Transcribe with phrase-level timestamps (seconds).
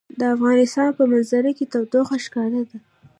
[0.19, 2.77] د افغانستان په منظره کې تودوخه ښکاره ده.